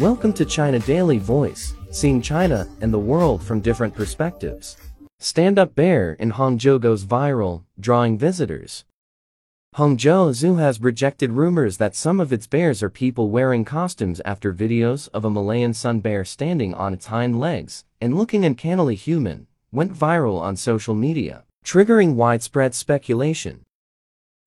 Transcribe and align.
Welcome 0.00 0.32
to 0.32 0.46
China 0.46 0.78
Daily 0.78 1.18
Voice, 1.18 1.74
seeing 1.90 2.22
China 2.22 2.66
and 2.80 2.90
the 2.90 2.98
world 2.98 3.42
from 3.42 3.60
different 3.60 3.94
perspectives. 3.94 4.78
Stand-up 5.18 5.74
bear 5.74 6.14
in 6.14 6.32
Hangzhou 6.32 6.80
goes 6.80 7.04
viral, 7.04 7.64
drawing 7.78 8.16
visitors. 8.16 8.86
Hangzhou 9.76 10.32
Zoo 10.32 10.56
has 10.56 10.80
rejected 10.80 11.32
rumors 11.32 11.76
that 11.76 11.94
some 11.94 12.18
of 12.18 12.32
its 12.32 12.46
bears 12.46 12.82
are 12.82 12.88
people 12.88 13.28
wearing 13.28 13.62
costumes 13.62 14.22
after 14.24 14.54
videos 14.54 15.10
of 15.12 15.26
a 15.26 15.30
Malayan 15.30 15.74
sun 15.74 16.00
bear 16.00 16.24
standing 16.24 16.72
on 16.72 16.94
its 16.94 17.08
hind 17.08 17.38
legs 17.38 17.84
and 18.00 18.16
looking 18.16 18.42
uncannily 18.42 18.94
human 18.94 19.48
went 19.70 19.92
viral 19.92 20.40
on 20.40 20.56
social 20.56 20.94
media, 20.94 21.44
triggering 21.62 22.14
widespread 22.14 22.74
speculation. 22.74 23.66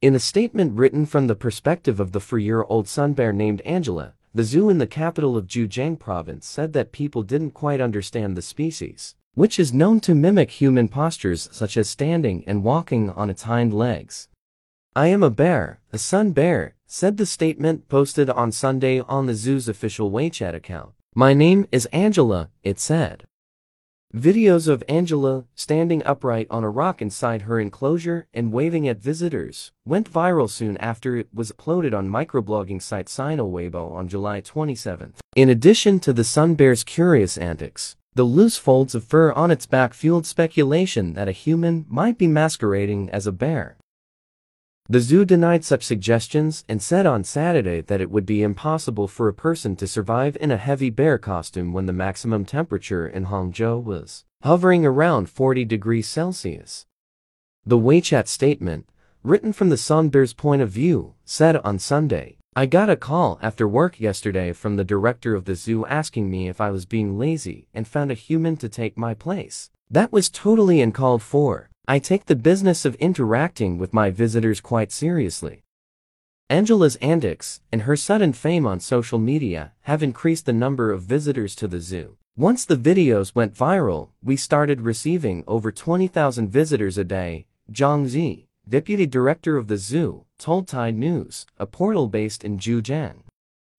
In 0.02 0.16
a 0.16 0.20
statement 0.20 0.80
written 0.80 1.06
from 1.06 1.28
the 1.28 1.36
perspective 1.36 2.00
of 2.00 2.12
the 2.12 2.20
four-year-old 2.20 2.88
sun 2.88 3.14
bear 3.14 3.32
named 3.32 3.62
Angela, 3.62 4.16
the 4.36 4.44
zoo 4.44 4.68
in 4.68 4.80
the 4.80 4.88
capital 4.88 5.38
of 5.38 5.46
Zhejiang 5.46 6.00
province 6.00 6.48
said 6.48 6.74
that 6.74 6.92
people 6.92 7.22
didn't 7.22 7.52
quite 7.52 7.80
understand 7.80 8.36
the 8.36 8.42
species, 8.42 9.16
which 9.36 9.60
is 9.60 9.72
known 9.72 10.00
to 10.00 10.16
mimic 10.16 10.50
human 10.50 10.88
postures 10.88 11.48
such 11.52 11.78
as 11.78 11.88
standing 11.88 12.44
and 12.48 12.64
walking 12.64 13.12
on 13.12 13.30
its 13.30 13.44
hind 13.44 13.74
legs. 13.74 14.30
I 14.96 15.08
am 15.08 15.22
a 15.22 15.30
bear, 15.30 15.82
a 15.92 16.00
sun 16.00 16.32
bear, 16.32 16.76
said 16.88 17.18
the 17.18 17.28
statement 17.28 17.88
posted 17.90 18.30
on 18.30 18.52
Sunday 18.52 19.02
on 19.02 19.28
the 19.28 19.36
zoo's 19.36 19.70
official 19.70 20.10
WeChat 20.10 20.56
account. 20.56 20.94
My 21.14 21.34
name 21.36 21.68
is 21.72 21.86
Angela, 21.88 22.50
it 22.64 22.80
said. 22.80 23.26
Videos 24.16 24.68
of 24.68 24.84
Angela 24.88 25.46
standing 25.56 26.04
upright 26.06 26.46
on 26.52 26.64
a 26.64 26.70
rock 26.70 27.02
inside 27.02 27.42
her 27.42 27.60
enclosure 27.60 28.28
and 28.32 28.54
waving 28.54 28.88
at 28.88 29.02
visitors 29.02 29.72
went 29.88 30.12
viral 30.12 30.48
soon 30.48 30.78
after 30.78 31.16
it 31.16 31.28
was 31.34 31.52
uploaded 31.54 31.98
on 31.98 32.08
microblogging 32.08 32.80
site 32.80 33.10
Sina 33.10 33.44
Weibo 33.44 33.92
on 33.92 34.08
July 34.08 34.40
27. 34.40 35.16
In 35.36 35.50
addition 35.50 36.00
to 36.02 36.14
the 36.14 36.24
sun 36.24 36.54
bear's 36.54 36.84
curious 36.84 37.40
antics, 37.40 37.96
the 38.14 38.24
loose 38.24 38.56
folds 38.56 38.94
of 38.94 39.04
fur 39.04 39.32
on 39.32 39.50
its 39.50 39.66
back 39.66 39.96
fueled 39.96 40.28
speculation 40.28 41.16
that 41.16 41.28
a 41.28 41.32
human 41.32 41.88
might 41.90 42.20
be 42.20 42.28
masquerading 42.28 43.10
as 43.10 43.26
a 43.26 43.32
bear. 43.32 43.78
The 44.90 45.00
zoo 45.00 45.24
denied 45.24 45.64
such 45.64 45.84
suggestions 45.84 46.66
and 46.68 46.82
said 46.82 47.06
on 47.06 47.24
Saturday 47.24 47.80
that 47.82 48.02
it 48.02 48.12
would 48.12 48.26
be 48.26 48.44
impossible 48.44 49.08
for 49.08 49.30
a 49.30 49.34
person 49.34 49.78
to 49.78 49.88
survive 49.88 50.36
in 50.42 50.52
a 50.52 50.58
heavy 50.58 50.90
bear 50.90 51.18
costume 51.18 51.72
when 51.72 51.86
the 51.86 51.94
maximum 51.94 52.44
temperature 52.44 53.08
in 53.08 53.28
Hangzhou 53.28 53.82
was 53.82 54.26
hovering 54.42 54.86
around 54.86 55.30
40 55.30 55.64
degrees 55.64 56.08
Celsius. 56.10 56.86
The 57.66 57.78
WeChat 57.78 58.28
statement, 58.28 58.90
written 59.24 59.54
from 59.54 59.70
the 59.70 59.78
sun 59.78 60.10
bear's 60.10 60.34
point 60.34 60.62
of 60.62 60.70
view, 60.70 61.14
said 61.24 61.56
on 61.56 61.80
Sunday, 61.80 62.36
I 62.54 62.66
got 62.66 62.90
a 62.90 62.98
call 62.98 63.40
after 63.42 63.66
work 63.66 64.02
yesterday 64.02 64.52
from 64.52 64.76
the 64.76 64.84
director 64.84 65.34
of 65.34 65.46
the 65.46 65.56
zoo 65.56 65.86
asking 65.86 66.30
me 66.30 66.50
if 66.50 66.60
I 66.60 66.72
was 66.72 66.86
being 66.86 67.18
lazy 67.18 67.68
and 67.74 67.88
found 67.88 68.12
a 68.12 68.16
human 68.16 68.58
to 68.58 68.68
take 68.68 68.98
my 68.98 69.14
place. 69.14 69.72
That 69.90 70.12
was 70.12 70.30
totally 70.30 70.82
uncalled 70.82 71.24
for. 71.24 71.70
I 71.86 72.00
take 72.00 72.28
the 72.28 72.36
business 72.38 72.86
of 72.86 72.96
interacting 72.96 73.78
with 73.78 73.94
my 73.94 74.10
visitors 74.10 74.62
quite 74.62 74.90
seriously. 74.90 75.64
Angela's 76.50 76.96
antics 76.98 77.60
and 77.74 77.82
her 77.82 77.98
sudden 77.98 78.32
fame 78.32 78.66
on 78.66 78.80
social 78.80 79.20
media 79.20 79.74
have 79.82 80.02
increased 80.02 80.46
the 80.46 80.54
number 80.54 80.94
of 80.94 81.02
visitors 81.02 81.56
to 81.56 81.68
the 81.68 81.82
zoo. 81.82 82.16
Once 82.38 82.64
the 82.64 82.78
videos 82.78 83.36
went 83.36 83.54
viral, 83.54 84.12
we 84.24 84.38
started 84.38 84.80
receiving 84.80 85.44
over 85.46 85.74
20,000 85.74 86.48
visitors 86.50 86.98
a 86.98 87.04
day, 87.04 87.48
Zhang 87.70 88.08
Zi, 88.08 88.48
deputy 88.68 89.06
director 89.06 89.58
of 89.58 89.68
the 89.68 89.78
zoo, 89.78 90.24
told 90.40 90.70
Tide 90.70 90.96
News, 90.96 91.46
a 91.60 91.66
portal 91.66 92.08
based 92.08 92.46
in 92.46 92.60
Zhejiang. 92.60 93.24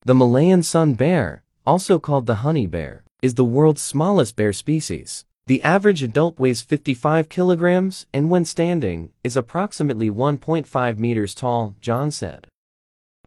The 0.05 0.15
Malayan 0.15 0.63
sun 0.63 0.93
bear, 0.93 1.43
also 1.67 1.99
called 1.99 2.27
the 2.27 2.45
honey 2.47 2.67
bear, 2.67 3.03
is 3.23 3.37
the 3.37 3.45
world's 3.47 3.81
smallest 3.81 4.37
bear 4.37 4.53
species. 4.53 5.25
The 5.47 5.63
average 5.63 6.03
adult 6.03 6.39
weighs 6.39 6.63
55 6.63 7.29
kilograms 7.29 8.07
and 8.15 8.31
when 8.31 8.47
standing, 8.47 9.11
is 9.23 9.37
approximately 9.37 10.11
1.5 10.11 10.99
meters 10.99 11.35
tall, 11.35 11.77
Zhang 11.83 12.11
said. 12.11 12.47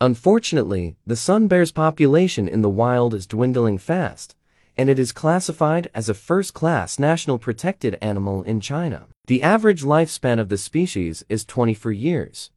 Unfortunately, 0.01 0.95
the 1.05 1.15
sun 1.15 1.47
bear's 1.47 1.71
population 1.71 2.47
in 2.47 2.63
the 2.63 2.71
wild 2.71 3.13
is 3.13 3.27
dwindling 3.27 3.77
fast, 3.77 4.35
and 4.75 4.89
it 4.89 4.97
is 4.97 5.11
classified 5.11 5.91
as 5.93 6.09
a 6.09 6.15
first-class 6.15 6.97
national 6.97 7.37
protected 7.37 7.97
animal 8.01 8.41
in 8.43 8.61
China. 8.61 9.05
The 9.27 9.43
average 9.43 9.83
lifespan 9.83 10.39
of 10.39 10.49
the 10.49 10.57
species 10.57 11.23
is 11.29 11.45
24 11.45 11.91
years. 11.91 12.49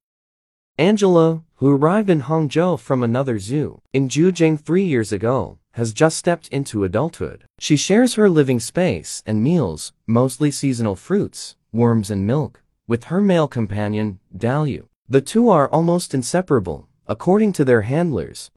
Angela, 0.79 1.43
who 1.57 1.71
arrived 1.71 2.09
in 2.09 2.23
Hangzhou 2.23 2.79
from 2.79 3.03
another 3.03 3.39
zoo 3.39 3.83
in 3.93 4.09
Zhejiang 4.09 4.59
three 4.59 4.85
years 4.85 5.13
ago, 5.13 5.59
has 5.73 5.93
just 5.93 6.17
stepped 6.17 6.49
into 6.49 6.85
adulthood. 6.85 7.45
She 7.59 7.77
shares 7.77 8.15
her 8.15 8.29
living 8.29 8.61
space 8.61 9.23
and 9.27 9.43
meals, 9.43 9.93
mostly 10.07 10.51
seasonal 10.51 10.97
fruits, 10.97 11.57
worms 11.73 12.11
and 12.11 12.27
milk, 12.27 12.63
with 12.87 13.05
her 13.05 13.21
male 13.21 13.49
companion, 13.49 14.19
Dalu. 14.37 14.87
The 15.09 15.21
two 15.21 15.49
are 15.49 15.69
almost 15.69 16.15
inseparable, 16.15 16.89
according 17.07 17.53
to 17.55 17.65
their 17.65 17.83
handlers. 17.83 18.51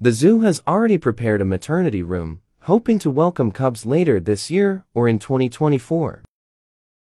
The 0.00 0.12
zoo 0.12 0.40
has 0.40 0.62
already 0.66 0.98
prepared 0.98 1.40
a 1.40 1.44
maternity 1.44 2.02
room, 2.02 2.40
hoping 2.62 2.98
to 2.98 3.10
welcome 3.10 3.50
cubs 3.50 3.86
later 3.86 4.20
this 4.20 4.50
year 4.50 4.84
or 4.94 5.08
in 5.08 5.18
2024. 5.18 6.22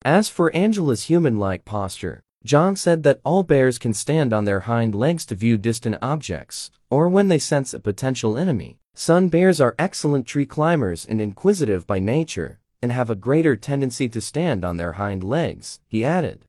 As 0.06 0.30
for 0.30 0.56
Angela's 0.56 1.04
human-like 1.04 1.66
posture, 1.66 2.22
Zhang 2.46 2.78
said 2.78 3.04
that 3.04 3.20
all 3.24 3.44
bears 3.44 3.78
can 3.78 3.94
stand 3.94 4.34
on 4.34 4.46
their 4.46 4.62
hind 4.62 4.96
legs 4.96 5.26
to 5.26 5.36
view 5.36 5.58
distant 5.58 5.98
objects, 6.02 6.72
or 6.90 7.10
when 7.10 7.28
they 7.28 7.40
sense 7.40 7.74
a 7.74 7.80
potential 7.80 8.38
enemy. 8.38 8.78
Sun 8.94 9.30
bears 9.30 9.62
are 9.62 9.76
excellent 9.78 10.26
tree 10.26 10.46
climbers 10.46 11.06
and 11.06 11.20
inquisitive 11.22 11.86
by 11.86 12.00
nature, 12.00 12.60
and 12.82 12.92
have 12.92 13.10
a 13.10 13.16
greater 13.16 13.56
tendency 13.56 14.08
to 14.10 14.22
stand 14.22 14.64
on 14.64 14.78
their 14.78 14.94
hind 14.94 15.24
legs, 15.24 15.80
he 15.88 16.06
added. 16.06 16.46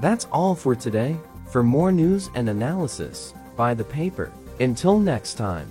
That's 0.00 0.26
all 0.32 0.54
for 0.54 0.74
today. 0.74 1.16
For 1.48 1.62
more 1.62 1.92
news 1.92 2.30
and 2.34 2.48
analysis, 2.48 3.34
buy 3.56 3.74
the 3.74 3.84
paper. 3.84 4.32
Until 4.60 4.98
next 4.98 5.34
time. 5.34 5.68